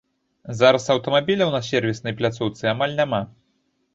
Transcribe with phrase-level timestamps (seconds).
[0.59, 3.23] Зараз аўтамабіляў на сервіснай пляцоўцы амаль няма.